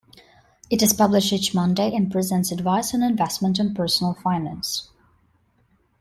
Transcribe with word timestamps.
It 0.71 0.81
is 0.81 0.93
published 0.95 1.31
each 1.31 1.53
Monday 1.53 1.95
and 1.95 2.11
presents 2.11 2.51
advice 2.51 2.91
on 2.95 3.03
investment 3.03 3.59
and 3.59 3.75
personal 3.75 4.15
finance. 4.15 4.89